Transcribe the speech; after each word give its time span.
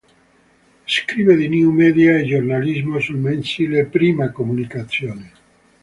Scrive 0.87 1.35
di 1.35 1.47
new 1.47 1.69
media 1.69 2.17
e 2.17 2.23
giornalismo 2.25 2.99
sul 2.99 3.17
mensile 3.17 3.85
"Prima 3.85 4.31
Comunicazione". 4.31 5.31